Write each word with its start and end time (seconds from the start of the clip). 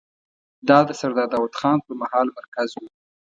دا 0.67 0.77
د 0.87 0.89
سردار 0.99 1.27
داوود 1.33 1.53
خان 1.59 1.77
پر 1.85 1.93
مهال 2.01 2.27
مرکز 2.37 2.69
و. 2.77 2.81